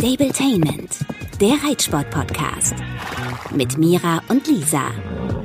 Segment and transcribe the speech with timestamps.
[0.00, 1.00] Stabletainment,
[1.42, 2.74] der Reitsport-Podcast.
[3.54, 4.92] Mit Mira und Lisa.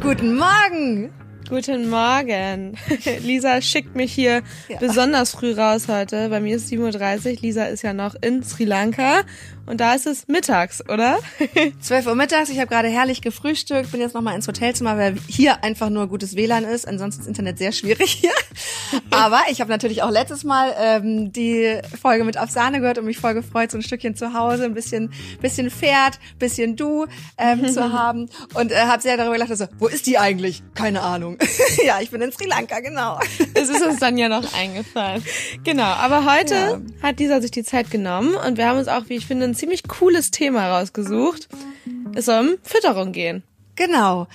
[0.02, 1.12] Guten Morgen!
[1.50, 2.78] Guten Morgen.
[3.22, 4.78] Lisa schickt mich hier ja.
[4.80, 6.30] besonders früh raus heute.
[6.30, 7.42] Bei mir ist 7.30 Uhr.
[7.42, 9.24] Lisa ist ja noch in Sri Lanka
[9.66, 11.20] und da ist es mittags, oder?
[11.82, 12.50] 12 Uhr mittags.
[12.50, 16.36] Ich habe gerade herrlich gefrühstückt, bin jetzt nochmal ins Hotelzimmer, weil hier einfach nur gutes
[16.36, 16.88] WLAN ist.
[16.88, 18.32] Ansonsten ist Internet sehr schwierig hier.
[19.10, 23.18] Aber ich habe natürlich auch letztes Mal ähm, die Folge mit Afsane gehört und mich
[23.18, 27.82] voll gefreut, so ein Stückchen zu Hause, ein bisschen, bisschen Pferd, bisschen Du ähm, zu
[27.92, 28.30] haben.
[28.54, 30.62] Und äh, habe sehr darüber gelacht, also, wo ist die eigentlich?
[30.76, 31.38] Keine Ahnung.
[31.86, 33.20] ja, ich bin in Sri Lanka, genau.
[33.56, 35.24] Es ist uns dann ja noch eingefallen.
[35.64, 36.80] Genau, aber heute ja.
[37.02, 39.58] hat dieser sich die Zeit genommen und wir haben uns auch, wie ich finde, ein
[39.58, 41.48] ziemlich cooles Thema rausgesucht.
[42.14, 43.44] Es soll um Fütterung gehen.
[43.76, 44.28] Genau.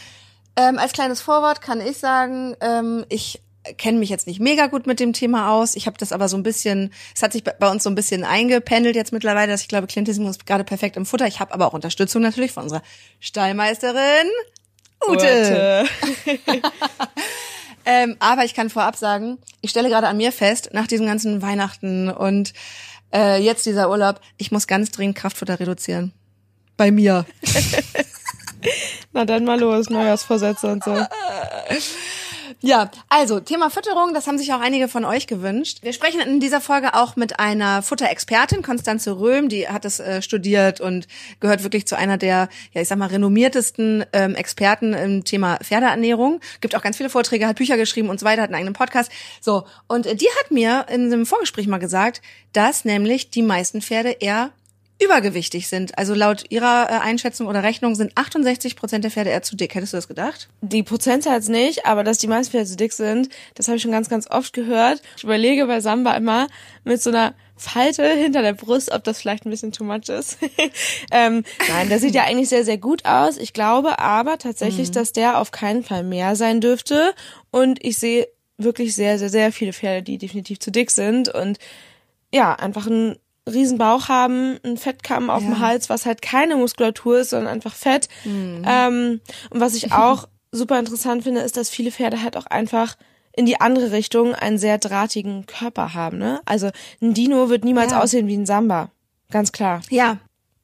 [0.57, 3.41] Ähm, als kleines Vorwort kann ich sagen, ähm, ich
[3.77, 5.77] kenne mich jetzt nicht mega gut mit dem Thema aus.
[5.77, 8.25] Ich habe das aber so ein bisschen, es hat sich bei uns so ein bisschen
[8.25, 11.27] eingependelt jetzt mittlerweile, dass ich glaube, Klientismus ist gerade perfekt im Futter.
[11.27, 12.83] Ich habe aber auch Unterstützung natürlich von unserer
[13.21, 14.27] Stallmeisterin
[15.07, 15.87] Ute.
[15.87, 15.89] Ute.
[17.85, 21.43] ähm, aber ich kann vorab sagen, ich stelle gerade an mir fest, nach diesem ganzen
[21.43, 22.55] Weihnachten und
[23.13, 26.13] äh, jetzt dieser Urlaub, ich muss ganz dringend Kraftfutter reduzieren.
[26.77, 27.27] Bei mir.
[29.13, 30.95] Na dann mal los, Neujahrsvorsätze und so.
[32.63, 35.79] Ja, also Thema Fütterung, das haben sich auch einige von euch gewünscht.
[35.81, 40.21] Wir sprechen in dieser Folge auch mit einer Futterexpertin, Konstanze Röhm, die hat es äh,
[40.21, 41.09] studiert und
[41.41, 46.41] gehört wirklich zu einer der, ja ich sag mal, renommiertesten ähm, Experten im Thema Pferdeernährung.
[46.61, 49.11] Gibt auch ganz viele Vorträge, hat Bücher geschrieben und so weiter, hat einen eigenen Podcast.
[49.41, 52.21] So, und äh, die hat mir in einem Vorgespräch mal gesagt,
[52.53, 54.51] dass nämlich die meisten Pferde eher
[55.03, 55.97] übergewichtig sind.
[55.99, 59.75] Also laut ihrer äh, Einschätzung oder Rechnung sind 68 Prozent der Pferde eher zu dick.
[59.75, 60.49] Hättest du das gedacht?
[60.61, 63.93] Die Prozentzahl nicht, aber dass die meisten Pferde zu dick sind, das habe ich schon
[63.93, 65.01] ganz, ganz oft gehört.
[65.17, 66.49] Ich überlege bei Samba immer
[66.85, 70.39] mit so einer Falte hinter der Brust, ob das vielleicht ein bisschen too much ist.
[71.11, 73.37] ähm, nein, der sieht ja eigentlich sehr, sehr gut aus.
[73.37, 74.93] Ich glaube aber tatsächlich, mhm.
[74.93, 77.15] dass der auf keinen Fall mehr sein dürfte.
[77.51, 81.59] Und ich sehe wirklich sehr, sehr, sehr viele Pferde, die definitiv zu dick sind und
[82.33, 83.17] ja, einfach ein
[83.49, 85.49] riesen Bauch haben, ein Fettkamm auf ja.
[85.49, 88.09] dem Hals, was halt keine Muskulatur ist, sondern einfach Fett.
[88.25, 88.65] Mhm.
[88.67, 89.21] Ähm,
[89.51, 92.97] und was ich auch super interessant finde, ist, dass viele Pferde halt auch einfach
[93.33, 96.19] in die andere Richtung einen sehr drahtigen Körper haben.
[96.19, 96.41] Ne?
[96.45, 98.03] Also ein Dino wird niemals ja.
[98.03, 98.91] aussehen wie ein Samba.
[99.31, 99.81] Ganz klar.
[99.91, 100.19] Ja,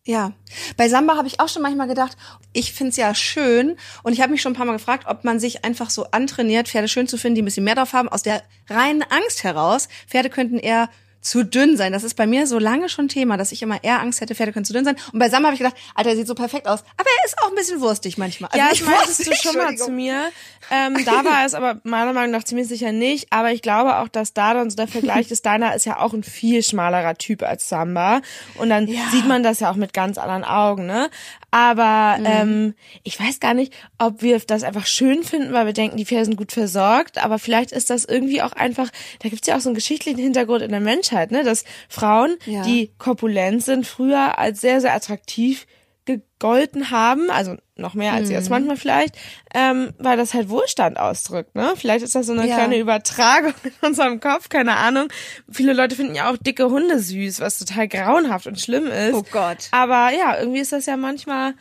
[0.06, 0.32] ja,
[0.76, 2.16] bei Samba habe ich auch schon manchmal gedacht,
[2.52, 5.40] ich find's ja schön und ich habe mich schon ein paar Mal gefragt, ob man
[5.40, 8.22] sich einfach so antrainiert, Pferde schön zu finden, die ein bisschen mehr drauf haben, aus
[8.22, 9.88] der reinen Angst heraus.
[10.06, 10.90] Pferde könnten eher
[11.26, 11.92] zu dünn sein.
[11.92, 14.52] Das ist bei mir so lange schon Thema, dass ich immer eher Angst hätte, Pferde
[14.52, 14.96] können zu dünn sein.
[15.12, 16.84] Und bei Sam habe ich gedacht, Alter, er sieht so perfekt aus.
[16.96, 18.50] Aber er ist auch ein bisschen wurstig manchmal.
[18.52, 20.30] Also ja, ich meintest du schon mal zu mir.
[20.70, 23.32] Ähm, da war es aber meiner Meinung nach ziemlich sicher nicht.
[23.32, 26.12] Aber ich glaube auch, dass da dann so der Vergleich ist, deiner ist ja auch
[26.12, 28.20] ein viel schmalerer Typ als Samba.
[28.54, 29.00] Und dann ja.
[29.10, 31.10] sieht man das ja auch mit ganz anderen Augen, ne?
[31.50, 32.26] Aber mhm.
[32.26, 36.04] ähm, ich weiß gar nicht, ob wir das einfach schön finden, weil wir denken, die
[36.04, 37.16] Pferde sind gut versorgt.
[37.16, 40.60] Aber vielleicht ist das irgendwie auch einfach, da gibt's ja auch so einen geschichtlichen Hintergrund
[40.60, 41.44] in der Menschheit, ne?
[41.44, 42.62] dass Frauen, ja.
[42.62, 45.66] die korpulent sind, früher als sehr, sehr attraktiv
[46.06, 48.34] gegolten haben, also noch mehr als mhm.
[48.34, 49.16] jetzt manchmal vielleicht,
[49.52, 51.72] ähm, weil das halt Wohlstand ausdrückt, ne?
[51.76, 52.54] Vielleicht ist das so eine ja.
[52.54, 55.08] kleine Übertragung in unserem Kopf, keine Ahnung.
[55.50, 59.14] Viele Leute finden ja auch dicke Hunde süß, was total grauenhaft und schlimm ist.
[59.14, 59.68] Oh Gott.
[59.72, 61.54] Aber ja, irgendwie ist das ja manchmal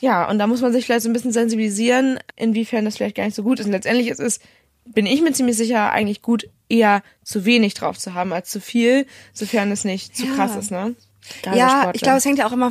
[0.00, 3.24] ja, und da muss man sich vielleicht so ein bisschen sensibilisieren, inwiefern das vielleicht gar
[3.24, 3.66] nicht so gut ist.
[3.66, 4.40] Und letztendlich ist es,
[4.84, 8.60] bin ich mir ziemlich sicher, eigentlich gut, eher zu wenig drauf zu haben als zu
[8.60, 10.94] viel, sofern es nicht zu krass ist, ne?
[11.42, 11.94] Gerade ja, Sportler.
[11.94, 12.70] ich glaube, es hängt ja auch immer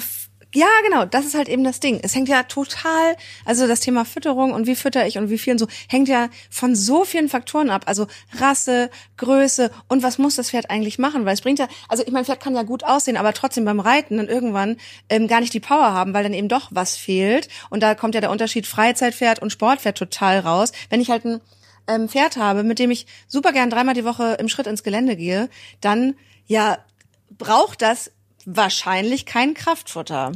[0.55, 1.99] ja, genau, das ist halt eben das Ding.
[2.01, 5.51] Es hängt ja total, also das Thema Fütterung und wie fütter ich und wie viel
[5.51, 7.83] und so, hängt ja von so vielen Faktoren ab.
[7.87, 8.07] Also
[8.37, 11.25] Rasse, Größe und was muss das Pferd eigentlich machen?
[11.25, 13.81] Weil es bringt ja, also ich mein Pferd kann ja gut aussehen, aber trotzdem beim
[13.81, 14.77] Reiten dann irgendwann
[15.09, 17.49] ähm, gar nicht die Power haben, weil dann eben doch was fehlt.
[17.69, 20.71] Und da kommt ja der Unterschied Freizeitpferd und Sportpferd total raus.
[20.89, 21.41] Wenn ich halt ein
[21.87, 25.15] ähm, Pferd habe, mit dem ich super gern dreimal die Woche im Schritt ins Gelände
[25.15, 25.49] gehe,
[25.81, 26.15] dann
[26.47, 26.77] ja
[27.37, 28.11] braucht das
[28.45, 30.31] wahrscheinlich kein Kraftfutter.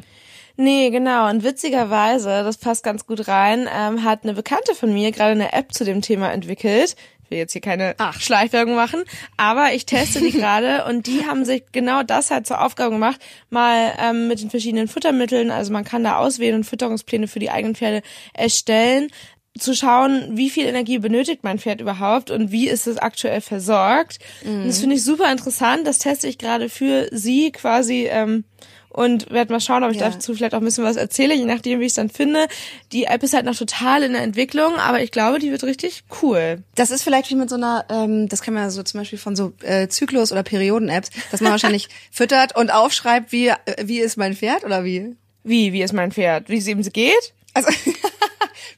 [0.57, 1.29] Nee, genau.
[1.29, 5.53] Und witzigerweise, das passt ganz gut rein, ähm, hat eine Bekannte von mir gerade eine
[5.53, 6.97] App zu dem Thema entwickelt.
[7.23, 8.19] Ich will jetzt hier keine Ach.
[8.19, 9.03] Schleichwerbung machen,
[9.37, 13.21] aber ich teste die gerade und die haben sich genau das halt zur Aufgabe gemacht,
[13.49, 17.51] mal ähm, mit den verschiedenen Futtermitteln, also man kann da auswählen und Fütterungspläne für die
[17.51, 18.01] eigenen Pferde
[18.33, 19.11] erstellen,
[19.59, 24.19] zu schauen, wie viel Energie benötigt mein Pferd überhaupt und wie ist es aktuell versorgt.
[24.43, 24.61] Mhm.
[24.61, 25.85] Und das finde ich super interessant.
[25.85, 28.43] Das teste ich gerade für sie quasi ähm,
[28.89, 30.09] und werde mal schauen, ob ich ja.
[30.09, 32.47] dazu vielleicht auch ein bisschen was erzähle, je nachdem, wie ich es dann finde.
[32.91, 36.03] Die App ist halt noch total in der Entwicklung, aber ich glaube, die wird richtig
[36.21, 36.63] cool.
[36.75, 39.35] Das ist vielleicht wie mit so einer, ähm, das kann man so zum Beispiel von
[39.35, 44.17] so äh, Zyklus- oder Perioden-Apps, dass man wahrscheinlich füttert und aufschreibt, wie, äh, wie ist
[44.17, 45.15] mein Pferd oder wie?
[45.43, 46.49] Wie, wie ist mein Pferd?
[46.49, 47.33] Wie es eben geht?
[47.53, 47.69] Also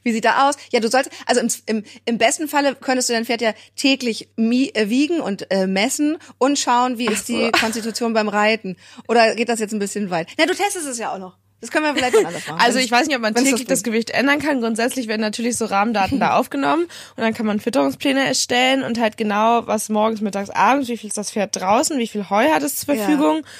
[0.02, 0.56] Wie sieht er aus?
[0.70, 4.28] Ja, du sollst, also im, im, im besten Falle könntest du dein Pferd ja täglich
[4.36, 8.76] äh, wiegen und äh, messen und schauen, wie ist die Konstitution beim Reiten.
[9.08, 10.28] Oder geht das jetzt ein bisschen weit?
[10.38, 11.36] Na, du testest es ja auch noch.
[11.60, 12.60] Das können wir vielleicht anders machen.
[12.60, 14.60] Also ich weiß nicht, ob man täglich das, das, Gewicht ändern kann.
[14.60, 19.16] Grundsätzlich werden natürlich so Rahmendaten da aufgenommen und dann kann man Fütterungspläne erstellen und halt
[19.16, 22.64] genau, was morgens, mittags, abends, wie viel ist das Pferd draußen, wie viel Heu hat
[22.64, 23.36] es zur Verfügung.
[23.36, 23.50] Ja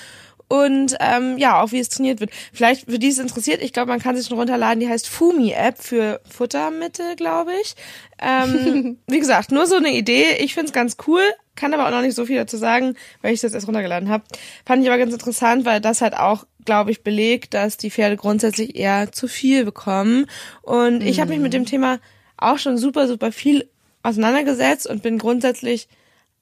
[0.53, 2.31] und ähm, ja, auch wie es trainiert wird.
[2.53, 5.79] Vielleicht für die es interessiert, ich glaube, man kann sich schon runterladen, die heißt Fumi-App
[5.79, 7.75] für Futtermittel, glaube ich.
[8.21, 10.37] Ähm, wie gesagt, nur so eine Idee.
[10.41, 11.23] Ich find's ganz cool,
[11.57, 14.25] kann aber auch noch nicht so viel dazu sagen, weil ich das erst runtergeladen habe.
[14.67, 18.17] Fand ich aber ganz interessant, weil das halt auch glaube ich, belegt, dass die Pferde
[18.17, 20.27] grundsätzlich eher zu viel bekommen.
[20.61, 21.99] Und ich habe mich mit dem Thema
[22.37, 23.69] auch schon super, super viel
[24.05, 25.89] auseinandergesetzt und bin grundsätzlich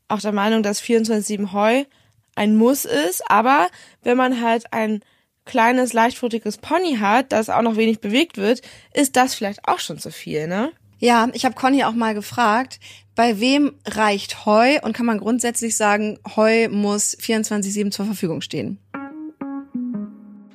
[0.09, 1.85] auch der Meinung, dass 24-7 Heu
[2.41, 3.69] ein Muss ist, aber
[4.03, 5.03] wenn man halt ein
[5.45, 8.63] kleines, leichtfrutiges Pony hat, das auch noch wenig bewegt wird,
[8.95, 10.73] ist das vielleicht auch schon zu viel, ne?
[11.01, 12.81] Ja, ich habe Conny auch mal gefragt,
[13.15, 18.79] bei wem reicht Heu und kann man grundsätzlich sagen, Heu muss 24/7 zur Verfügung stehen?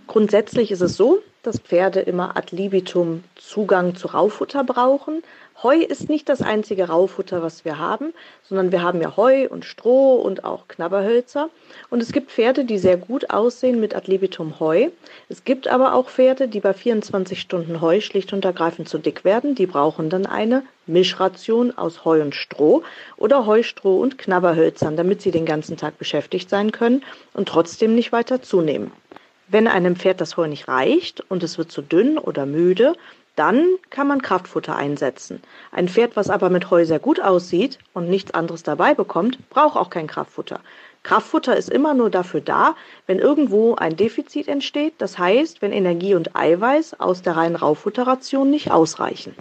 [0.08, 5.22] Grundsätzlich ist es so, dass Pferde immer ad libitum Zugang zu Raufutter brauchen.
[5.64, 8.14] Heu ist nicht das einzige Raufutter, was wir haben,
[8.44, 11.50] sondern wir haben ja Heu und Stroh und auch Knabberhölzer.
[11.90, 14.90] Und es gibt Pferde, die sehr gut aussehen mit ad libitum Heu.
[15.30, 19.24] Es gibt aber auch Pferde, die bei 24 Stunden Heu schlicht und ergreifend zu dick
[19.24, 19.56] werden.
[19.56, 22.84] Die brauchen dann eine Mischration aus Heu und Stroh
[23.18, 27.02] oder Heu, Stroh und Knabberhölzern, damit sie den ganzen Tag beschäftigt sein können
[27.34, 28.92] und trotzdem nicht weiter zunehmen.
[29.48, 32.96] Wenn einem Pferd das Heu nicht reicht und es wird zu dünn oder müde,
[33.36, 35.42] dann kann man Kraftfutter einsetzen.
[35.72, 39.78] Ein Pferd, was aber mit Heu sehr gut aussieht und nichts anderes dabei bekommt, braucht
[39.78, 40.62] auch kein Kraftfutter.
[41.04, 42.76] Kraftfutter ist immer nur dafür da,
[43.06, 48.50] wenn irgendwo ein Defizit entsteht, das heißt, wenn Energie und Eiweiß aus der reinen Rauffutterration
[48.50, 49.36] nicht ausreichen.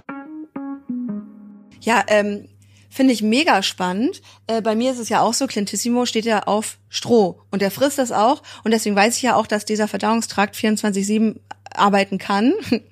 [1.81, 2.49] Ja, ähm,
[2.95, 4.23] finde ich mega spannend.
[4.47, 7.71] Äh, bei mir ist es ja auch so, Clintissimo steht ja auf Stroh und der
[7.71, 11.41] frisst das auch und deswegen weiß ich ja auch, dass dieser Verdauungstrakt 24/7
[11.77, 12.53] arbeiten kann.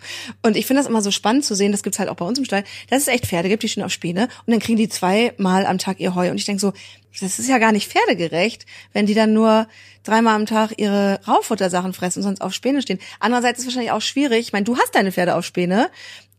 [0.42, 2.40] Und ich finde das immer so spannend zu sehen, das gibt's halt auch bei uns
[2.40, 4.88] im Stall, dass es echt Pferde gibt, die stehen auf Späne und dann kriegen die
[4.88, 6.30] zweimal am Tag ihr Heu.
[6.30, 6.72] Und ich denke so,
[7.20, 9.68] das ist ja gar nicht pferdegerecht, wenn die dann nur
[10.02, 12.98] dreimal am Tag ihre Raufuttersachen fressen und sonst auf Späne stehen.
[13.20, 15.88] Andererseits ist es wahrscheinlich auch schwierig, ich meine, du hast deine Pferde auf Späne,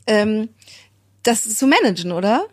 [0.06, 0.50] ähm,
[1.24, 2.46] das zu managen, oder?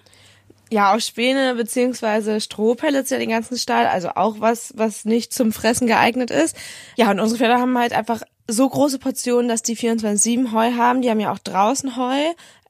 [0.72, 5.52] Ja, auch Späne beziehungsweise Strohpellets ja den ganzen Stall, also auch was, was nicht zum
[5.52, 6.56] Fressen geeignet ist.
[6.96, 8.22] Ja, und unsere Pferde haben halt einfach
[8.52, 11.02] so große Portionen, dass die 24-7 Heu haben.
[11.02, 12.19] Die haben ja auch draußen Heu.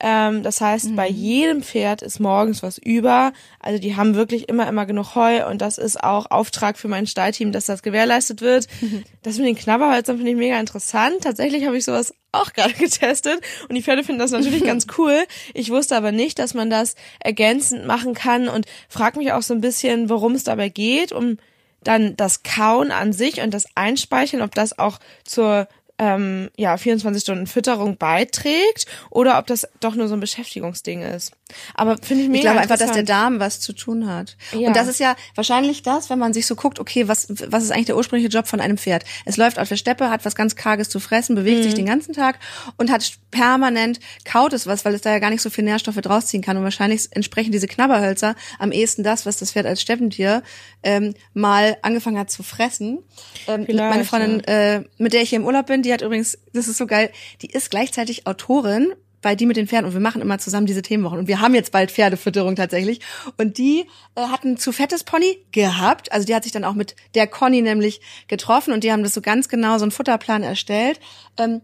[0.02, 0.96] Ähm, das heißt, mhm.
[0.96, 3.32] bei jedem Pferd ist morgens was über.
[3.60, 7.06] Also die haben wirklich immer, immer genug Heu und das ist auch Auftrag für mein
[7.06, 8.66] Stallteam, dass das gewährleistet wird.
[9.22, 11.20] Das mit den Knabberholzern finde ich mega interessant.
[11.20, 13.38] Tatsächlich habe ich sowas auch gerade getestet
[13.68, 15.24] und die Pferde finden das natürlich ganz cool.
[15.52, 19.52] Ich wusste aber nicht, dass man das ergänzend machen kann und frag mich auch so
[19.52, 21.36] ein bisschen, worum es dabei geht, um
[21.82, 25.68] dann das Kauen an sich und das Einspeichern, ob das auch zur
[26.00, 31.32] ähm, ja 24 Stunden Fütterung beiträgt oder ob das doch nur so ein Beschäftigungsding ist.
[31.74, 34.36] Aber finde ich mega Ich glaube einfach, dass der Darm was zu tun hat.
[34.52, 34.68] Ja.
[34.68, 37.70] Und das ist ja wahrscheinlich das, wenn man sich so guckt, okay, was was ist
[37.70, 39.04] eigentlich der ursprüngliche Job von einem Pferd?
[39.26, 41.62] Es läuft auf der Steppe, hat was ganz karges zu fressen, bewegt mhm.
[41.64, 42.38] sich den ganzen Tag
[42.78, 46.00] und hat permanent kaut es was, weil es da ja gar nicht so viel Nährstoffe
[46.00, 49.82] draus ziehen kann und wahrscheinlich entsprechen diese Knabberhölzer am ehesten das, was das Pferd als
[49.82, 50.42] Steppentier
[50.82, 53.00] ähm, mal angefangen hat zu fressen.
[53.46, 54.76] Ähm, meine Freundin, ja.
[54.76, 57.10] äh, mit der ich hier im Urlaub bin, die hat übrigens, das ist so geil,
[57.42, 60.82] die ist gleichzeitig Autorin bei die mit den Pferden und wir machen immer zusammen diese
[60.82, 63.00] Themenwochen und wir haben jetzt bald Pferdefütterung tatsächlich.
[63.36, 66.96] Und die äh, hatten zu fettes Pony gehabt, also die hat sich dann auch mit
[67.14, 71.00] der Conny nämlich getroffen und die haben das so ganz genau so einen Futterplan erstellt.
[71.38, 71.60] Ähm,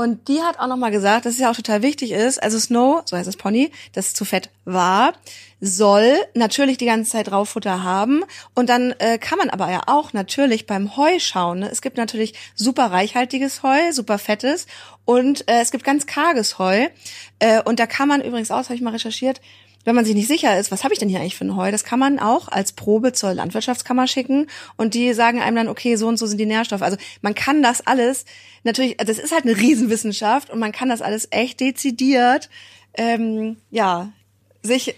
[0.00, 3.02] und die hat auch nochmal gesagt, dass es ja auch total wichtig ist, also Snow,
[3.04, 5.12] so heißt das Pony, das zu fett war,
[5.60, 8.24] soll natürlich die ganze Zeit Rauffutter haben.
[8.54, 11.58] Und dann äh, kann man aber ja auch natürlich beim Heu schauen.
[11.58, 11.70] Ne?
[11.70, 14.66] Es gibt natürlich super reichhaltiges Heu, super fettes
[15.10, 16.86] und äh, es gibt ganz karges Heu.
[17.40, 19.40] Äh, und da kann man übrigens auch, habe ich mal recherchiert,
[19.84, 21.72] wenn man sich nicht sicher ist, was habe ich denn hier eigentlich für ein Heu,
[21.72, 25.96] das kann man auch als Probe zur Landwirtschaftskammer schicken und die sagen einem dann, okay,
[25.96, 26.82] so und so sind die Nährstoffe.
[26.82, 28.24] Also man kann das alles,
[28.62, 32.48] natürlich, das ist halt eine Riesenwissenschaft und man kann das alles echt dezidiert,
[32.94, 34.12] ähm, ja,
[34.62, 34.94] sich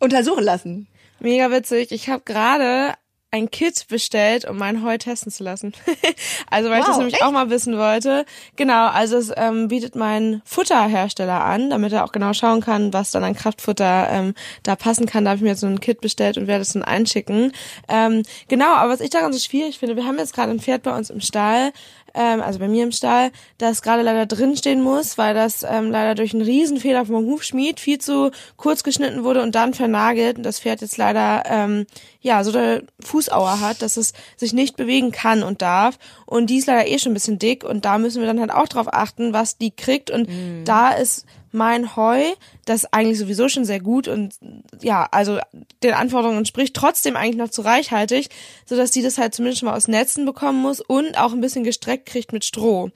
[0.00, 0.86] untersuchen lassen.
[1.18, 1.92] Mega witzig.
[1.92, 2.94] Ich habe gerade
[3.32, 5.72] ein Kit bestellt, um mein Heu testen zu lassen.
[6.50, 7.22] also weil wow, ich das nämlich echt?
[7.22, 8.24] auch mal wissen wollte.
[8.56, 13.12] Genau, also es ähm, bietet mein Futterhersteller an, damit er auch genau schauen kann, was
[13.12, 14.34] dann an Kraftfutter ähm,
[14.64, 15.24] da passen kann.
[15.24, 17.52] Da habe ich mir jetzt so ein Kit bestellt und werde es dann einschicken.
[17.88, 20.82] Ähm, genau, aber was ich daran so schwierig finde, wir haben jetzt gerade ein Pferd
[20.82, 21.72] bei uns im Stall,
[22.14, 26.14] ähm, also bei mir im Stall, das gerade leider drinstehen muss, weil das ähm, leider
[26.14, 30.38] durch einen Riesenfehler vom Hufschmied viel zu kurz geschnitten wurde und dann vernagelt.
[30.38, 31.86] Und das Pferd jetzt leider ähm,
[32.20, 35.98] ja so der Fußauer hat, dass es sich nicht bewegen kann und darf.
[36.26, 37.64] Und die ist leider eh schon ein bisschen dick.
[37.64, 40.10] Und da müssen wir dann halt auch drauf achten, was die kriegt.
[40.10, 40.64] Und mhm.
[40.64, 42.22] da ist mein Heu,
[42.64, 44.34] das eigentlich sowieso schon sehr gut und
[44.80, 45.38] ja, also
[45.82, 48.28] den Anforderungen entspricht, trotzdem eigentlich noch zu reichhaltig,
[48.66, 51.64] so dass die das halt zumindest mal aus Netzen bekommen muss und auch ein bisschen
[51.64, 52.90] gestreckt kriegt mit Stroh.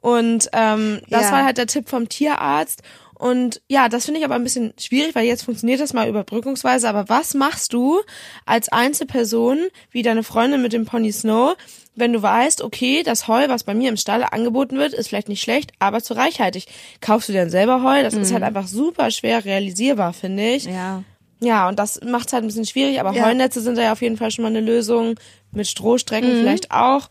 [0.00, 1.32] Und ähm, das ja.
[1.32, 2.82] war halt der Tipp vom Tierarzt.
[3.18, 6.88] Und ja, das finde ich aber ein bisschen schwierig, weil jetzt funktioniert das mal überbrückungsweise.
[6.88, 8.00] Aber was machst du
[8.46, 9.58] als Einzelperson,
[9.90, 11.56] wie deine Freundin mit dem Pony Snow,
[11.98, 15.28] wenn du weißt, okay, das Heu, was bei mir im Stall angeboten wird, ist vielleicht
[15.28, 16.66] nicht schlecht, aber zu reichhaltig.
[17.00, 18.02] Kaufst du dir dann selber Heu?
[18.02, 18.22] Das mhm.
[18.22, 20.64] ist halt einfach super schwer realisierbar, finde ich.
[20.64, 21.02] Ja.
[21.40, 23.24] Ja, und das macht es halt ein bisschen schwierig, aber ja.
[23.24, 25.14] Heunetze sind da ja auf jeden Fall schon mal eine Lösung.
[25.52, 26.40] Mit Strohstrecken mhm.
[26.40, 27.08] vielleicht auch.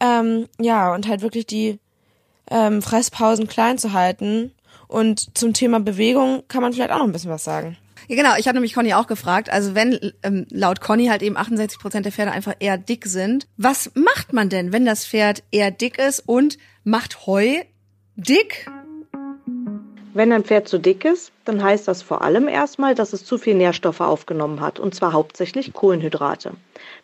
[0.00, 1.78] Ähm, ja, und halt wirklich die
[2.50, 4.52] ähm, Fresspausen klein zu halten.
[4.86, 7.76] Und zum Thema Bewegung kann man vielleicht auch noch ein bisschen was sagen.
[8.08, 8.36] Ja, genau.
[8.38, 9.50] Ich habe nämlich Conny auch gefragt.
[9.50, 13.46] Also wenn ähm, laut Conny halt eben 68 Prozent der Pferde einfach eher dick sind,
[13.56, 17.62] was macht man denn, wenn das Pferd eher dick ist und macht Heu
[18.16, 18.66] dick?
[20.16, 23.36] Wenn ein Pferd zu dick ist, dann heißt das vor allem erstmal, dass es zu
[23.36, 26.52] viel Nährstoffe aufgenommen hat, und zwar hauptsächlich Kohlenhydrate.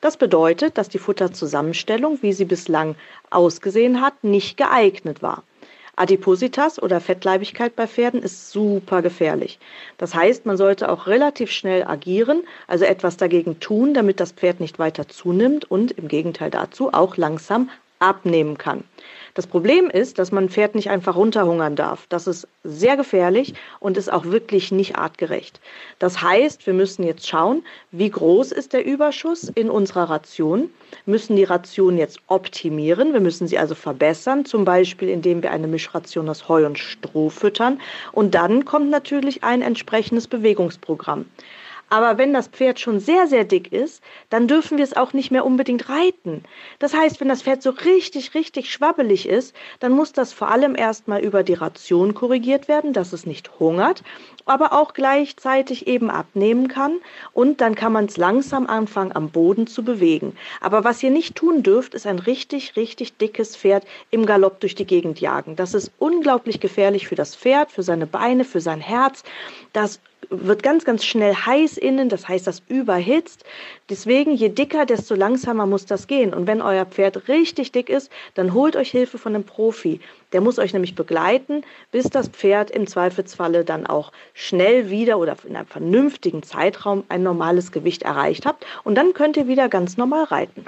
[0.01, 2.95] Das bedeutet, dass die Futterzusammenstellung, wie sie bislang
[3.31, 5.43] ausgesehen hat, nicht geeignet war.
[6.01, 9.59] Adipositas oder Fettleibigkeit bei Pferden ist super gefährlich.
[9.99, 14.61] Das heißt, man sollte auch relativ schnell agieren, also etwas dagegen tun, damit das Pferd
[14.61, 18.85] nicht weiter zunimmt und im Gegenteil dazu auch langsam abnehmen kann.
[19.35, 22.07] Das Problem ist, dass man ein Pferd nicht einfach runterhungern darf.
[22.09, 25.61] Das ist sehr gefährlich und ist auch wirklich nicht artgerecht.
[25.99, 30.71] Das heißt, wir müssen jetzt schauen, wie groß ist der Überschuss in unserer Ration,
[31.07, 35.69] müssen die Ration jetzt optimieren, wir müssen sie also verbessern, zum Beispiel indem wir eine
[35.69, 37.81] Mischration aus Heu und Stroh füttern
[38.13, 41.27] und dann kommt natürlich ein entsprechendes Bewegungsprogramm.
[41.91, 45.33] Aber wenn das Pferd schon sehr, sehr dick ist, dann dürfen wir es auch nicht
[45.33, 46.45] mehr unbedingt reiten.
[46.79, 50.77] Das heißt, wenn das Pferd so richtig, richtig schwabbelig ist, dann muss das vor allem
[50.77, 54.05] erstmal über die Ration korrigiert werden, dass es nicht hungert,
[54.51, 56.99] aber auch gleichzeitig eben abnehmen kann.
[57.33, 60.37] Und dann kann man es langsam anfangen, am Boden zu bewegen.
[60.61, 64.75] Aber was ihr nicht tun dürft, ist ein richtig, richtig dickes Pferd im Galopp durch
[64.75, 65.55] die Gegend jagen.
[65.55, 69.23] Das ist unglaublich gefährlich für das Pferd, für seine Beine, für sein Herz.
[69.73, 73.45] Das wird ganz, ganz schnell heiß innen, das heißt, das überhitzt.
[73.89, 76.35] Deswegen, je dicker, desto langsamer muss das gehen.
[76.35, 80.01] Und wenn euer Pferd richtig dick ist, dann holt euch Hilfe von einem Profi.
[80.33, 85.37] Der muss euch nämlich begleiten, bis das Pferd im Zweifelsfalle dann auch schnell wieder oder
[85.47, 88.65] in einem vernünftigen Zeitraum ein normales Gewicht erreicht habt.
[88.85, 90.65] Und dann könnt ihr wieder ganz normal reiten.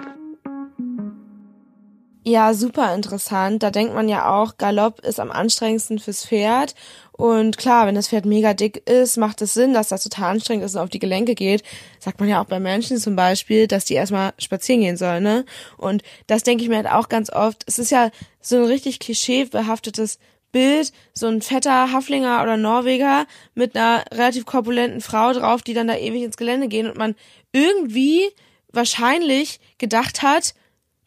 [2.25, 3.65] Ja, super interessant.
[3.65, 6.77] Da denkt man ja auch, Galopp ist am anstrengendsten fürs Pferd.
[7.11, 10.65] Und klar, wenn das Pferd mega dick ist, macht es Sinn, dass das total anstrengend
[10.65, 11.65] ist und auf die Gelenke geht.
[11.99, 15.45] Sagt man ja auch bei Menschen zum Beispiel, dass die erstmal spazieren gehen sollen, ne?
[15.77, 17.65] Und das denke ich mir halt auch ganz oft.
[17.67, 18.11] Es ist ja
[18.41, 20.21] so ein richtig klischeebehaftetes
[20.53, 25.89] Bild, so ein fetter Haflinger oder Norweger mit einer relativ korpulenten Frau drauf, die dann
[25.89, 27.17] da ewig ins Gelände gehen und man
[27.53, 28.29] irgendwie
[28.73, 30.55] wahrscheinlich gedacht hat,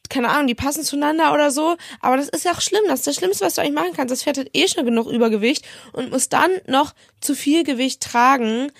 [0.10, 1.76] keine Ahnung, die passen zueinander oder so.
[2.02, 2.84] Aber das ist ja auch schlimm.
[2.88, 4.12] Das ist das Schlimmste, was du eigentlich machen kannst.
[4.12, 8.72] Das Pferd hat eh schon genug Übergewicht und muss dann noch zu viel Gewicht tragen.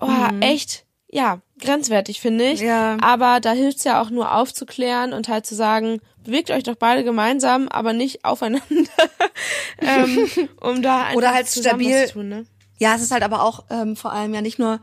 [0.00, 0.42] Oh, mhm.
[0.42, 2.60] echt, ja, grenzwertig, finde ich.
[2.60, 2.96] Ja.
[3.00, 7.04] Aber da hilft's ja auch nur aufzuklären und halt zu sagen, bewegt euch doch beide
[7.04, 8.64] gemeinsam, aber nicht aufeinander.
[9.78, 10.28] ähm,
[10.60, 12.06] um da einfach Oder halt stabil.
[12.06, 12.46] Zu tun, ne?
[12.78, 14.80] Ja, es ist halt aber auch ähm, vor allem ja nicht nur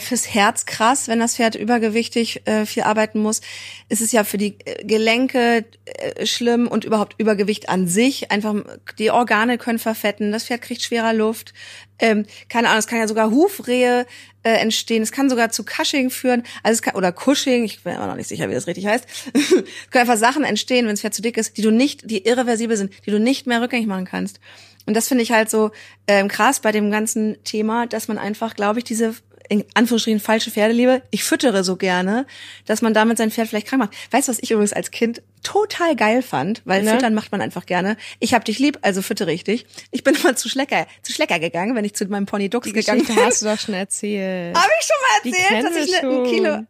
[0.00, 3.40] fürs Herz krass, wenn das Pferd übergewichtig äh, viel arbeiten muss.
[3.88, 8.30] Es ist ja für die äh, Gelenke äh, schlimm und überhaupt Übergewicht an sich.
[8.30, 8.54] Einfach
[8.98, 11.54] die Organe können verfetten, das Pferd kriegt schwerer Luft.
[11.98, 14.06] Ähm, keine Ahnung, es kann ja sogar Hufrehe
[14.42, 15.02] äh, entstehen.
[15.02, 17.64] Es kann sogar zu Cushing führen, also es kann, oder Cushing.
[17.64, 19.06] Ich bin immer noch nicht sicher, wie das richtig heißt.
[19.32, 19.48] es
[19.90, 22.76] können einfach Sachen entstehen, wenn das Pferd zu dick ist, die du nicht, die irreversibel
[22.76, 24.40] sind, die du nicht mehr rückgängig machen kannst.
[24.86, 25.72] Und das finde ich halt so
[26.06, 29.14] ähm, krass bei dem ganzen Thema, dass man einfach, glaube ich, diese
[29.48, 31.02] in Anführungsstrichen falsche Pferdeliebe.
[31.10, 32.26] Ich füttere so gerne,
[32.64, 33.94] dass man damit sein Pferd vielleicht krank macht.
[34.10, 36.62] Weißt du, was ich übrigens als Kind total geil fand?
[36.64, 36.92] Weil ne?
[36.92, 37.96] füttern macht man einfach gerne.
[38.18, 39.66] Ich hab dich lieb, also füttere ich dich.
[39.90, 42.72] Ich bin immer zu Schlecker, zu Schlecker gegangen, wenn ich zu meinem Pony Dux Die
[42.72, 43.16] gegangen bin.
[43.16, 44.56] hast du doch schon erzählt.
[44.56, 46.66] Hab ich schon mal erzählt, dass ich ne, ein Kilo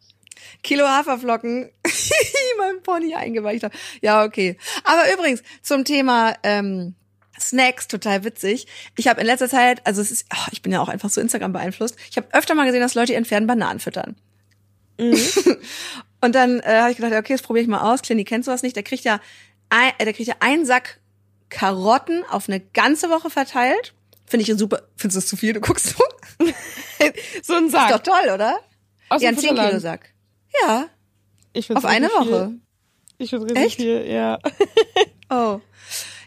[0.62, 1.71] Kilo Haferflocken
[2.59, 3.75] mein Pony eingeweicht habe.
[4.00, 4.56] Ja, okay.
[4.85, 6.95] Aber übrigens, zum Thema ähm,
[7.40, 8.66] Snacks, total witzig.
[8.97, 11.21] Ich habe in letzter Zeit, also es ist, oh, ich bin ja auch einfach so
[11.21, 14.16] Instagram beeinflusst, ich habe öfter mal gesehen, dass Leute ihren Pferden Bananen füttern.
[14.99, 15.19] Mhm.
[16.21, 18.02] Und dann äh, habe ich gedacht, okay, das probiere ich mal aus.
[18.02, 18.75] Clini kennt sowas nicht.
[18.75, 19.21] Der kriegt ja,
[19.69, 20.99] ein, äh, der kriegt ja einen Sack
[21.49, 23.95] Karotten auf eine ganze Woche verteilt.
[24.26, 24.83] Finde ich super.
[24.97, 25.52] Findest du das zu viel?
[25.52, 26.45] Du guckst so.
[27.43, 27.90] so ein Sack.
[27.90, 28.59] Ist doch toll, oder?
[29.09, 30.12] Aus ja, ein 10 Kilo Sack.
[30.64, 30.88] Ja.
[31.52, 32.49] Ich auf eine Woche.
[32.49, 32.61] Viel.
[33.19, 34.38] Ich finde richtig viel, ja.
[35.31, 35.61] oh.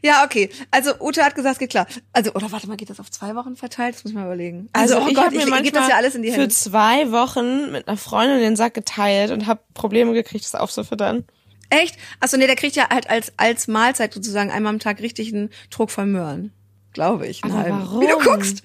[0.02, 0.50] Ja, okay.
[0.72, 1.88] Also Ute hat gesagt, es geht klar.
[2.14, 3.96] Also, oder warte mal, geht das auf zwei Wochen verteilt?
[3.96, 4.70] Das muss ich mal überlegen.
[4.74, 6.44] Also, also oh ich Gott, mir ich, geht das ja alles in die Hände.
[6.44, 11.26] Für zwei Wochen mit einer Freundin den Sack geteilt und habe Probleme gekriegt, das aufzufüttern.
[11.70, 11.98] Echt?
[12.20, 15.50] Achso, nee, der kriegt ja halt als, als Mahlzeit sozusagen einmal am Tag richtig einen
[15.70, 16.52] Druck von Möhren.
[16.94, 17.44] Glaube ich.
[17.44, 17.80] Aber halben.
[17.80, 18.02] warum?
[18.02, 18.64] Wie du guckst.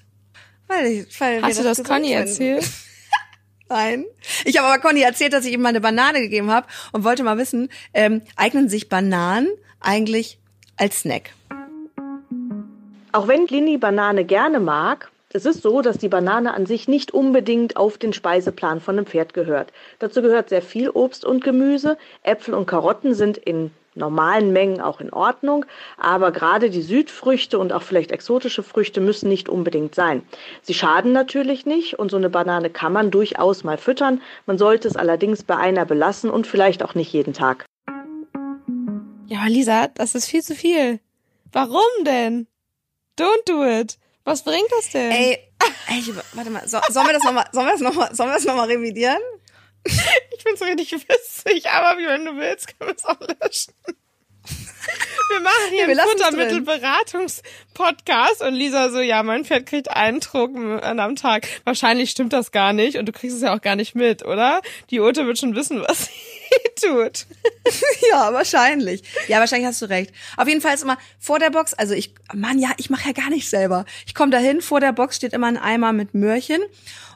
[0.67, 2.67] Weil ich, weil Hast du das, das Conny erzählt?
[3.69, 4.05] Nein.
[4.43, 7.23] Ich habe aber Conny erzählt, dass ich ihm mal eine Banane gegeben habe und wollte
[7.23, 9.49] mal wissen, ähm, eignen sich Bananen
[9.79, 10.39] eigentlich
[10.77, 11.31] als Snack?
[13.11, 17.13] Auch wenn Lini Banane gerne mag, es ist so, dass die Banane an sich nicht
[17.13, 19.73] unbedingt auf den Speiseplan von einem Pferd gehört.
[19.99, 21.97] Dazu gehört sehr viel Obst und Gemüse.
[22.23, 25.65] Äpfel und Karotten sind in normalen Mengen auch in Ordnung,
[25.97, 30.21] aber gerade die Südfrüchte und auch vielleicht exotische Früchte müssen nicht unbedingt sein.
[30.61, 34.21] Sie schaden natürlich nicht und so eine Banane kann man durchaus mal füttern.
[34.45, 37.65] Man sollte es allerdings bei einer belassen und vielleicht auch nicht jeden Tag.
[39.27, 40.99] Ja, Lisa, das ist viel zu viel.
[41.51, 42.47] Warum denn?
[43.17, 43.97] Don't do it.
[44.23, 45.11] Was bringt das denn?
[45.11, 45.37] Ey,
[45.87, 46.03] ey
[46.33, 48.67] warte mal, so, sollen wir das nochmal, sollen wir das nochmal, sollen wir das nochmal
[48.67, 49.19] revidieren?
[50.37, 53.73] Ich find's richtig witzig, aber wie wenn du willst, können wir es auch löschen.
[55.29, 60.55] Wir machen hier ja, einen Futtermittelberatungs-Podcast und Lisa so, ja, mein Pferd kriegt einen Druck
[60.55, 61.47] am Tag.
[61.63, 64.61] Wahrscheinlich stimmt das gar nicht und du kriegst es ja auch gar nicht mit, oder?
[64.91, 66.11] Die Ute wird schon wissen, was sie
[66.81, 67.25] tut.
[68.11, 69.03] ja, wahrscheinlich.
[69.27, 70.13] Ja, wahrscheinlich hast du recht.
[70.37, 73.13] Auf jeden Fall ist immer vor der Box, also ich, Mann, ja, ich mache ja
[73.13, 73.85] gar nicht selber.
[74.05, 76.61] Ich komme dahin, vor der Box steht immer ein Eimer mit Möhrchen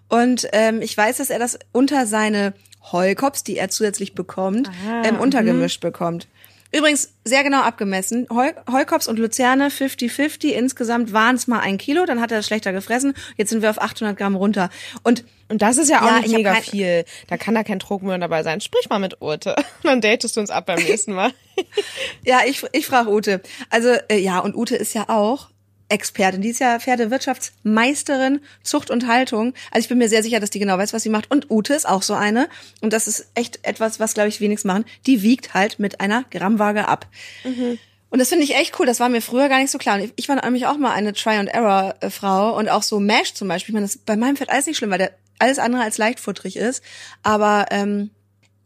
[0.08, 2.54] und ähm, ich weiß, dass er das unter seine
[2.92, 5.90] Heukops, die er zusätzlich bekommt, ah, ähm, untergemischt mh.
[5.90, 6.28] bekommt.
[6.72, 8.28] Übrigens sehr genau abgemessen.
[8.30, 10.50] Heu, Heukops und Luzerne 50-50.
[10.50, 13.14] Insgesamt waren es mal ein Kilo, dann hat er das schlechter gefressen.
[13.38, 14.70] Jetzt sind wir auf 800 Gramm runter.
[15.04, 17.06] Und und das ist ja auch ja, nicht mega viel.
[17.28, 18.62] Da kann da kein Druckmüll dabei sein.
[18.62, 19.56] Sprich mal mit Ute.
[19.84, 21.32] Dann datest du uns ab beim nächsten Mal.
[22.24, 23.42] ja, ich, ich frage Ute.
[23.72, 25.50] Also, äh, ja, und Ute ist ja auch
[25.90, 26.42] Expertin.
[26.42, 29.54] Die ist ja Pferdewirtschaftsmeisterin, Zucht und Haltung.
[29.72, 31.30] Also ich bin mir sehr sicher, dass die genau weiß, was sie macht.
[31.30, 32.48] Und Ute ist auch so eine.
[32.82, 34.86] Und das ist echt etwas, was, glaube ich, wenigstens machen.
[35.06, 37.08] Die wiegt halt mit einer Grammwaage ab.
[37.44, 37.80] Mhm.
[38.10, 38.86] Und das finde ich echt cool.
[38.86, 40.00] Das war mir früher gar nicht so klar.
[40.00, 43.72] Und ich war nämlich auch mal eine Try-and-Error-Frau und auch so Mash zum Beispiel.
[43.72, 45.98] Ich meine, das ist bei meinem Pferd alles nicht schlimm, weil der alles andere als
[45.98, 46.84] leichtfutterig ist.
[47.24, 48.10] Aber ähm,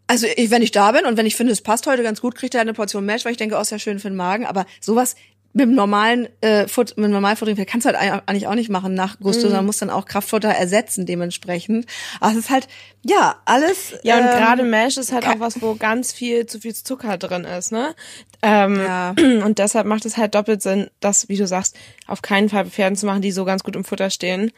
[0.07, 2.35] also ich, wenn ich da bin und wenn ich finde, es passt heute ganz gut,
[2.35, 4.45] kriegt er eine Portion Mash, weil ich denke, oh, ist ja schön für den Magen.
[4.45, 5.15] Aber sowas
[5.53, 8.95] mit dem normalen äh, Foot, mit dem Normalfutter kannst du halt eigentlich auch nicht machen
[8.95, 9.49] nach Gusto, mhm.
[9.49, 11.85] sondern musst dann auch Kraftfutter ersetzen dementsprechend.
[12.19, 12.67] Aber es ist halt
[13.03, 13.93] ja alles.
[14.03, 17.17] Ja und ähm, gerade Mesh ist halt auch was, wo ganz viel zu viel Zucker
[17.17, 17.95] drin ist, ne?
[18.41, 19.11] Ähm, ja.
[19.45, 22.97] Und deshalb macht es halt doppelt Sinn, das, wie du sagst, auf keinen Fall Pferden
[22.97, 24.51] zu machen, die so ganz gut im Futter stehen.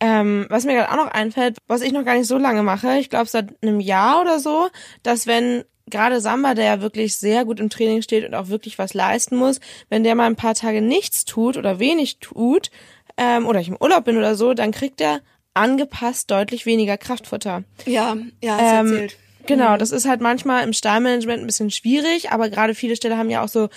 [0.00, 2.98] Ähm, was mir gerade auch noch einfällt, was ich noch gar nicht so lange mache,
[2.98, 4.68] ich glaube seit einem Jahr oder so,
[5.02, 8.78] dass wenn gerade Samba, der ja wirklich sehr gut im Training steht und auch wirklich
[8.78, 12.70] was leisten muss, wenn der mal ein paar Tage nichts tut oder wenig tut,
[13.16, 15.20] ähm, oder ich im Urlaub bin oder so, dann kriegt er
[15.54, 17.62] angepasst deutlich weniger Kraftfutter.
[17.86, 19.16] Ja, ja, hast ähm, erzählt.
[19.46, 19.78] Genau, mhm.
[19.78, 23.44] das ist halt manchmal im Stallmanagement ein bisschen schwierig, aber gerade viele Ställe haben ja
[23.44, 23.68] auch so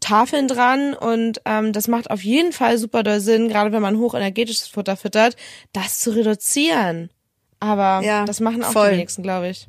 [0.00, 3.98] Tafeln dran und ähm, das macht auf jeden Fall super doll Sinn, gerade wenn man
[3.98, 5.36] hochenergetisches Futter füttert,
[5.72, 7.10] das zu reduzieren.
[7.60, 8.90] Aber ja, das machen auch voll.
[8.90, 9.68] die wenigsten, glaube ich.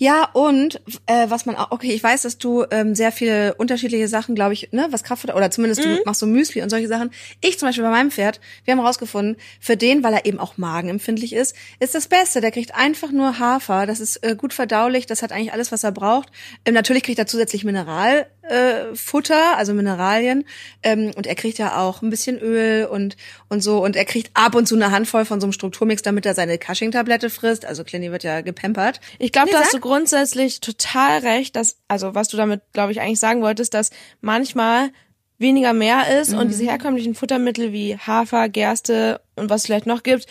[0.00, 4.08] Ja, und äh, was man auch, okay, ich weiß, dass du ähm, sehr viele unterschiedliche
[4.08, 5.96] Sachen, glaube ich, ne, was Kraftfutter, oder zumindest mhm.
[5.96, 7.10] du machst so Müsli und solche Sachen.
[7.42, 10.56] Ich zum Beispiel bei meinem Pferd, wir haben herausgefunden, für den, weil er eben auch
[10.56, 12.40] magenempfindlich ist, ist das Beste.
[12.40, 15.84] Der kriegt einfach nur Hafer, das ist äh, gut verdaulich, das hat eigentlich alles, was
[15.84, 16.30] er braucht.
[16.64, 20.44] Ähm, natürlich kriegt er zusätzlich Mineral, äh, Futter, also Mineralien.
[20.82, 23.16] Ähm, und er kriegt ja auch ein bisschen Öl und,
[23.48, 23.82] und so.
[23.82, 26.58] Und er kriegt ab und zu eine Handvoll von so einem Strukturmix, damit er seine
[26.58, 27.64] Cushing-Tablette frisst.
[27.64, 29.00] Also Clinny wird ja gepampert.
[29.18, 33.00] Ich glaube, da hast du grundsätzlich total recht, dass, also was du damit, glaube ich,
[33.00, 34.90] eigentlich sagen wolltest, dass manchmal
[35.38, 36.38] weniger mehr ist mhm.
[36.38, 40.26] und diese herkömmlichen Futtermittel wie Hafer, Gerste und was es vielleicht noch gibt,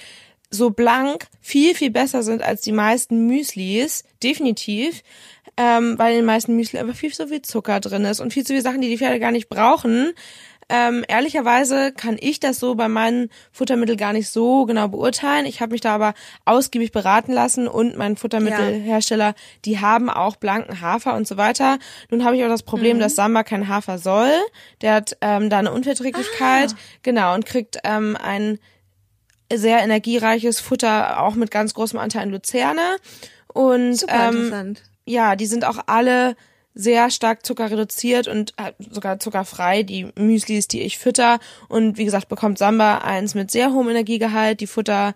[0.52, 5.04] so blank viel, viel besser sind als die meisten Müslis, definitiv
[5.60, 8.46] ähm, weil in den meisten Müsli einfach viel zu viel Zucker drin ist und viel
[8.46, 10.14] zu viele Sachen, die die Pferde gar nicht brauchen.
[10.70, 15.46] Ähm, ehrlicherweise kann ich das so bei meinen Futtermitteln gar nicht so genau beurteilen.
[15.46, 16.14] Ich habe mich da aber
[16.46, 19.34] ausgiebig beraten lassen und mein Futtermittelhersteller,
[19.66, 21.78] die haben auch blanken Hafer und so weiter.
[22.10, 23.02] Nun habe ich auch das Problem, mhm.
[23.02, 24.32] dass Samba kein Hafer soll.
[24.82, 26.78] Der hat ähm, da eine Unverträglichkeit, ah.
[27.04, 28.60] genau, und kriegt ähm, ein
[29.52, 32.96] sehr energiereiches Futter, auch mit ganz großem Anteil an Luzerne.
[33.48, 34.76] Und Super ähm,
[35.10, 36.36] ja, die sind auch alle
[36.76, 41.40] sehr stark zuckerreduziert und äh, sogar zuckerfrei, die Müslis, die ich fütter.
[41.68, 44.62] Und wie gesagt, bekommt Samba eins mit sehr hohem Energiegehalt.
[44.62, 45.16] Die Futter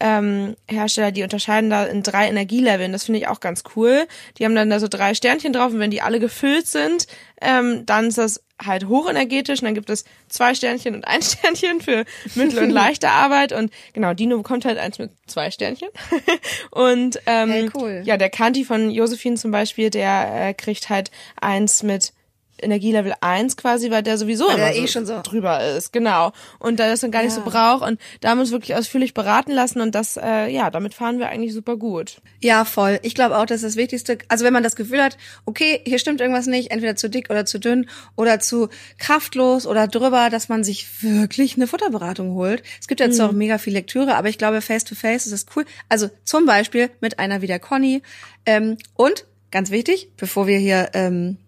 [0.00, 2.92] ähm, Hersteller, die unterscheiden da in drei Energieleveln.
[2.92, 4.06] Das finde ich auch ganz cool.
[4.38, 7.06] Die haben dann da so drei Sternchen drauf und wenn die alle gefüllt sind,
[7.40, 11.80] ähm, dann ist das halt hochenergetisch und dann gibt es zwei Sternchen und ein Sternchen
[11.80, 12.04] für
[12.34, 15.88] mittel- und leichte Arbeit und genau, Dino bekommt halt eins mit zwei Sternchen
[16.70, 18.02] und ähm, hey, cool.
[18.04, 22.12] ja, der Kanti von Josephine zum Beispiel, der äh, kriegt halt eins mit
[22.60, 26.32] Energielevel 1 quasi, weil der sowieso weil immer der eh schon so drüber ist, genau.
[26.58, 29.14] Und da das dann gar nicht so braucht und da haben wir uns wirklich ausführlich
[29.14, 32.20] beraten lassen und das, äh, ja, damit fahren wir eigentlich super gut.
[32.40, 33.00] Ja, voll.
[33.02, 36.20] Ich glaube auch, dass das Wichtigste, also wenn man das Gefühl hat, okay, hier stimmt
[36.20, 40.64] irgendwas nicht, entweder zu dick oder zu dünn oder zu kraftlos oder drüber, dass man
[40.64, 42.62] sich wirklich eine Futterberatung holt.
[42.80, 43.24] Es gibt jetzt mhm.
[43.24, 45.64] auch mega viel Lektüre, aber ich glaube, face to face ist das cool.
[45.88, 48.02] Also zum Beispiel mit einer wie der Conny.
[48.46, 51.38] Ähm, und ganz wichtig, bevor wir hier ähm,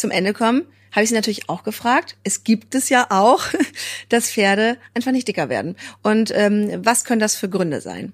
[0.00, 2.16] zum Ende kommen, habe ich sie natürlich auch gefragt.
[2.24, 3.44] Es gibt es ja auch,
[4.08, 5.76] dass Pferde einfach nicht dicker werden.
[6.02, 8.12] Und ähm, was können das für Gründe sein?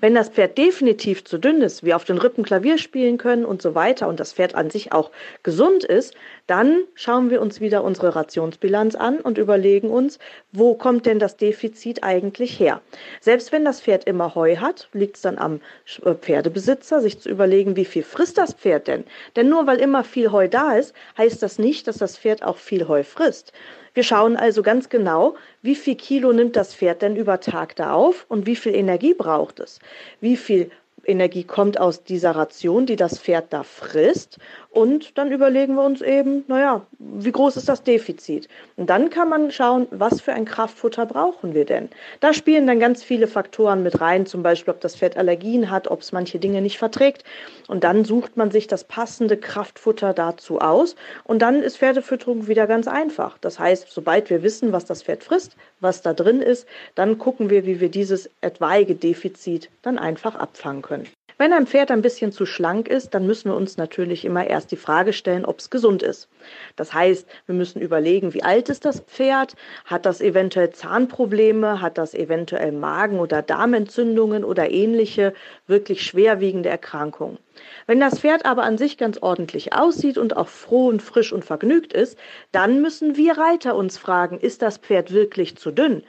[0.00, 3.60] Wenn das Pferd definitiv zu dünn ist, wir auf den Rippen Klavier spielen können und
[3.60, 5.10] so weiter und das Pferd an sich auch
[5.42, 6.14] gesund ist,
[6.46, 10.18] dann schauen wir uns wieder unsere Rationsbilanz an und überlegen uns,
[10.52, 12.80] wo kommt denn das Defizit eigentlich her?
[13.20, 15.60] Selbst wenn das Pferd immer Heu hat, liegt es dann am
[16.02, 19.04] äh, Pferdebesitzer, sich zu überlegen, wie viel frisst das Pferd denn?
[19.36, 22.56] Denn nur weil immer viel Heu da ist, heißt das nicht, dass das Pferd auch
[22.56, 23.52] viel Heu frisst.
[23.94, 27.92] Wir schauen also ganz genau, wie viel Kilo nimmt das Pferd denn über Tag da
[27.92, 29.80] auf und wie viel Energie braucht es.
[30.20, 30.70] Wie viel
[31.04, 34.38] Energie kommt aus dieser Ration, die das Pferd da frisst.
[34.72, 38.46] Und dann überlegen wir uns eben, naja, wie groß ist das Defizit?
[38.76, 41.88] Und dann kann man schauen, was für ein Kraftfutter brauchen wir denn?
[42.20, 45.88] Da spielen dann ganz viele Faktoren mit rein, zum Beispiel, ob das Pferd Allergien hat,
[45.88, 47.24] ob es manche Dinge nicht verträgt.
[47.66, 50.94] Und dann sucht man sich das passende Kraftfutter dazu aus.
[51.24, 53.38] Und dann ist Pferdefütterung wieder ganz einfach.
[53.38, 57.50] Das heißt, sobald wir wissen, was das Pferd frisst, was da drin ist, dann gucken
[57.50, 61.08] wir, wie wir dieses etwaige Defizit dann einfach abfangen können.
[61.40, 64.72] Wenn ein Pferd ein bisschen zu schlank ist, dann müssen wir uns natürlich immer erst
[64.72, 66.28] die Frage stellen, ob es gesund ist.
[66.76, 69.56] Das heißt, wir müssen überlegen, wie alt ist das Pferd?
[69.86, 71.80] Hat das eventuell Zahnprobleme?
[71.80, 75.32] Hat das eventuell Magen- oder Darmentzündungen oder ähnliche
[75.66, 77.38] wirklich schwerwiegende Erkrankungen?
[77.86, 81.46] Wenn das Pferd aber an sich ganz ordentlich aussieht und auch froh und frisch und
[81.46, 82.18] vergnügt ist,
[82.52, 86.02] dann müssen wir Reiter uns fragen, ist das Pferd wirklich zu dünn?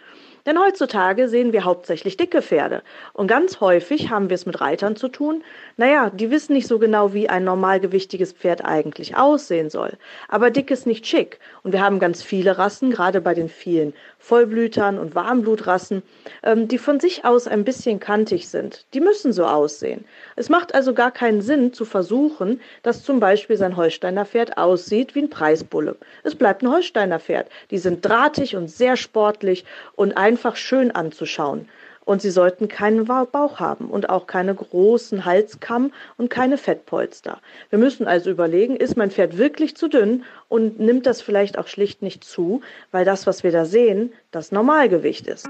[0.45, 2.81] Denn heutzutage sehen wir hauptsächlich dicke Pferde.
[3.13, 5.43] Und ganz häufig haben wir es mit Reitern zu tun.
[5.77, 9.97] Naja, die wissen nicht so genau, wie ein normalgewichtiges Pferd eigentlich aussehen soll.
[10.27, 11.39] Aber dick ist nicht schick.
[11.63, 16.03] Und wir haben ganz viele Rassen, gerade bei den vielen Vollblütern und Warmblutrassen,
[16.43, 18.85] ähm, die von sich aus ein bisschen kantig sind.
[18.93, 20.05] Die müssen so aussehen.
[20.35, 25.15] Es macht also gar keinen Sinn zu versuchen, dass zum Beispiel sein Holsteiner Pferd aussieht
[25.15, 25.97] wie ein Preisbulle.
[26.23, 27.49] Es bleibt ein Holsteiner Pferd.
[27.71, 31.67] Die sind drahtig und sehr sportlich und einfach schön anzuschauen.
[32.03, 37.39] Und sie sollten keinen Bauch haben und auch keine großen Halskamm und keine Fettpolster.
[37.69, 41.67] Wir müssen also überlegen, ist mein Pferd wirklich zu dünn und nimmt das vielleicht auch
[41.67, 45.47] schlicht nicht zu, weil das, was wir da sehen, das Normalgewicht ist.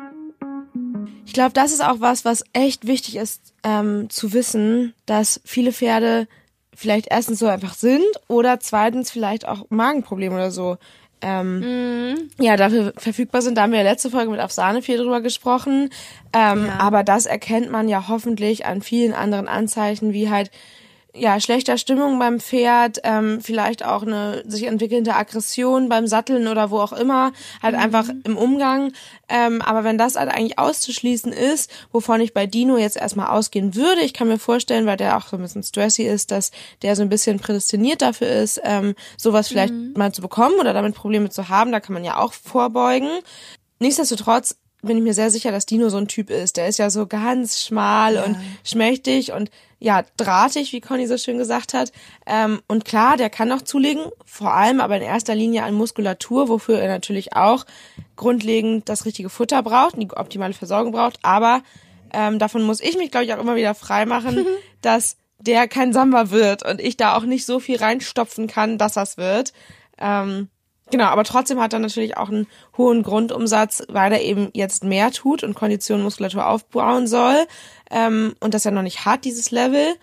[1.25, 5.71] Ich glaube, das ist auch was, was echt wichtig ist ähm, zu wissen, dass viele
[5.71, 6.27] Pferde
[6.75, 10.77] vielleicht erstens so einfach sind oder zweitens vielleicht auch Magenprobleme oder so
[11.21, 12.29] ähm, mhm.
[12.39, 13.57] ja, dafür verfügbar sind.
[13.57, 15.89] Da haben wir ja letzte Folge mit Afsane viel drüber gesprochen.
[16.33, 16.79] Ähm, ja.
[16.79, 20.51] Aber das erkennt man ja hoffentlich an vielen anderen Anzeichen, wie halt
[21.13, 26.71] ja, schlechter Stimmung beim Pferd, ähm, vielleicht auch eine sich entwickelnde Aggression beim Satteln oder
[26.71, 27.81] wo auch immer, halt mhm.
[27.81, 28.93] einfach im Umgang.
[29.27, 33.75] Ähm, aber wenn das halt eigentlich auszuschließen ist, wovon ich bei Dino jetzt erstmal ausgehen
[33.75, 36.95] würde, ich kann mir vorstellen, weil der auch so ein bisschen stressy ist, dass der
[36.95, 39.93] so ein bisschen prädestiniert dafür ist, ähm, sowas vielleicht mhm.
[39.95, 43.09] mal zu bekommen oder damit Probleme zu haben, da kann man ja auch vorbeugen.
[43.79, 46.57] Nichtsdestotrotz bin ich mir sehr sicher, dass Dino so ein Typ ist.
[46.57, 48.23] Der ist ja so ganz schmal ja.
[48.23, 51.91] und schmächtig und ja, drahtig, wie Conny so schön gesagt hat.
[52.25, 56.49] Ähm, und klar, der kann noch zulegen, vor allem aber in erster Linie an Muskulatur,
[56.49, 57.65] wofür er natürlich auch
[58.15, 61.17] grundlegend das richtige Futter braucht, die optimale Versorgung braucht.
[61.23, 61.63] Aber
[62.13, 64.45] ähm, davon muss ich mich, glaube ich, auch immer wieder freimachen,
[64.81, 68.93] dass der kein Samba wird und ich da auch nicht so viel reinstopfen kann, dass
[68.93, 69.53] das wird.
[69.97, 70.49] Ähm,
[70.91, 75.11] Genau, aber trotzdem hat er natürlich auch einen hohen Grundumsatz, weil er eben jetzt mehr
[75.11, 77.47] tut und Kondition, Muskulatur aufbauen soll
[77.89, 79.95] ähm, und das ja noch nicht hat, dieses Level.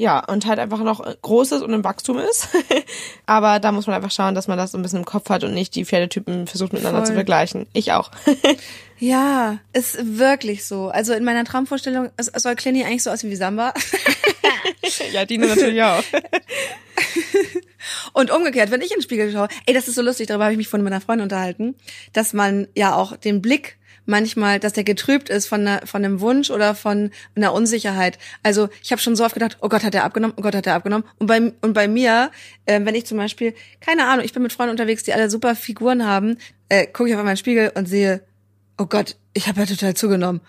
[0.00, 2.50] Ja, und halt einfach noch groß ist und im Wachstum ist.
[3.26, 5.42] aber da muss man einfach schauen, dass man das so ein bisschen im Kopf hat
[5.42, 7.08] und nicht die Pferdetypen versucht miteinander Voll.
[7.08, 7.66] zu vergleichen.
[7.72, 8.12] Ich auch.
[9.00, 10.86] ja, ist wirklich so.
[10.86, 13.74] Also in meiner Traumvorstellung soll Clinny eigentlich so aussehen wie Samba.
[15.12, 16.04] ja, Dino natürlich auch.
[18.12, 20.52] Und umgekehrt, wenn ich in den Spiegel schaue, ey, das ist so lustig, darüber habe
[20.52, 21.74] ich mich von meiner Freundin unterhalten,
[22.12, 26.20] dass man ja auch den Blick manchmal, dass der getrübt ist von, einer, von einem
[26.20, 28.18] Wunsch oder von einer Unsicherheit.
[28.42, 30.66] Also ich habe schon so oft gedacht, oh Gott, hat er abgenommen, oh Gott, hat
[30.66, 31.06] er abgenommen.
[31.18, 32.30] Und bei, und bei mir,
[32.64, 35.54] äh, wenn ich zum Beispiel, keine Ahnung, ich bin mit Freunden unterwegs, die alle super
[35.54, 36.38] Figuren haben,
[36.70, 38.22] äh, gucke ich auf meinen Spiegel und sehe,
[38.78, 40.40] oh Gott, ich habe ja total zugenommen.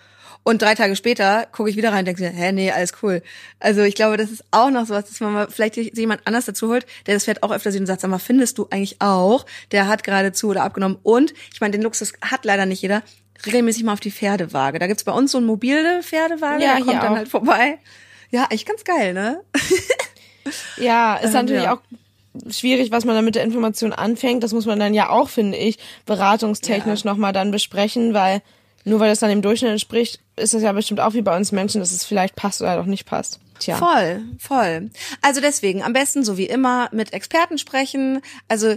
[0.42, 3.22] Und drei Tage später gucke ich wieder rein und denke mir, hä, nee, alles cool.
[3.58, 6.68] Also ich glaube, das ist auch noch sowas, dass man mal vielleicht jemand anders dazu
[6.68, 9.44] holt, der das Pferd auch öfter sieht und sagt, sag mal, findest du eigentlich auch,
[9.70, 10.98] der hat gerade zu oder abgenommen.
[11.02, 13.02] Und ich meine, den Luxus hat leider nicht jeder,
[13.44, 14.78] regelmäßig mal auf die Pferdewaage.
[14.78, 17.16] Da gibt's bei uns so ein mobile Pferdewaage, ja, der kommt dann auch.
[17.16, 17.78] halt vorbei.
[18.30, 19.42] Ja, echt ganz geil, ne?
[20.76, 21.74] ja, ist ähm, natürlich ja.
[21.74, 21.80] auch
[22.50, 24.42] schwierig, was man dann mit der Information anfängt.
[24.42, 27.10] Das muss man dann ja auch, finde ich, beratungstechnisch ja.
[27.10, 28.42] nochmal dann besprechen, weil
[28.84, 31.52] nur weil das dann im Durchschnitt entspricht, ist das ja bestimmt auch wie bei uns
[31.52, 33.40] Menschen, dass es vielleicht passt oder doch nicht passt.
[33.58, 33.76] Tja.
[33.76, 34.90] Voll, voll.
[35.20, 38.22] Also deswegen am besten so wie immer mit Experten sprechen.
[38.48, 38.76] Also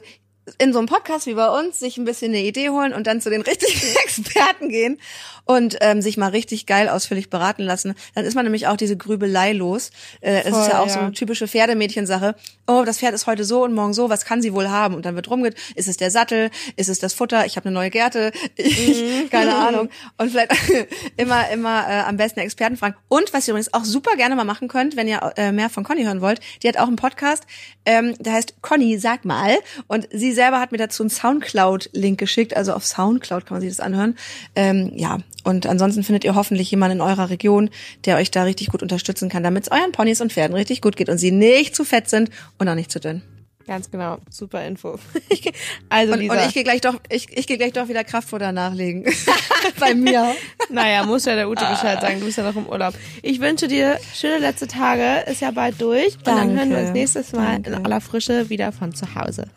[0.58, 3.22] in so einem Podcast wie bei uns sich ein bisschen eine Idee holen und dann
[3.22, 5.00] zu den richtigen Experten gehen
[5.46, 7.96] und ähm, sich mal richtig geil ausführlich beraten lassen.
[8.16, 9.92] Dann ist man nämlich auch diese Grübelei los.
[10.22, 10.94] Äh, es ist ja auch ja.
[10.94, 12.36] so eine typische Pferdemädchensache.
[12.68, 14.96] Oh, das Pferd ist heute so und morgen so, was kann sie wohl haben?
[14.96, 17.74] Und dann wird rumgeht, ist es der Sattel, ist es das Futter, ich habe eine
[17.74, 19.30] neue Gerte, ich, mhm.
[19.30, 19.90] keine Ahnung.
[20.18, 20.54] Und vielleicht
[21.18, 22.96] immer, immer äh, am besten Experten fragen.
[23.10, 25.84] Und was ihr übrigens auch super gerne mal machen könnt, wenn ihr äh, mehr von
[25.84, 27.44] Conny hören wollt, die hat auch einen Podcast,
[27.86, 29.58] ähm, der heißt Conny, sag mal.
[29.88, 33.70] Und sie selber hat mir dazu einen Soundcloud-Link geschickt, also auf Soundcloud kann man sich
[33.70, 34.16] das anhören.
[34.56, 37.70] Ähm, ja, und ansonsten findet ihr hoffentlich jemanden in eurer Region,
[38.06, 40.96] der euch da richtig gut unterstützen kann, damit es euren Ponys und Pferden richtig gut
[40.96, 43.22] geht und sie nicht zu fett sind und auch nicht zu dünn.
[43.66, 45.00] Ganz genau, super Info.
[45.90, 46.34] also und, Lisa.
[46.34, 49.06] und ich gehe gleich doch, ich, ich gehe gleich doch wieder Kraftfutter nachlegen.
[49.80, 50.36] Bei mir.
[50.70, 52.94] Naja, muss ja der Ute Bescheid sagen, du bist ja noch im Urlaub.
[53.22, 56.16] Ich wünsche dir schöne letzte Tage, ist ja bald durch.
[56.18, 57.70] Und dann hören wir uns nächstes Mal Danke.
[57.70, 59.48] in aller Frische wieder von zu Hause.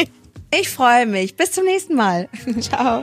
[0.58, 1.36] ich freue mich.
[1.36, 2.28] Bis zum nächsten Mal.
[2.60, 3.02] Ciao.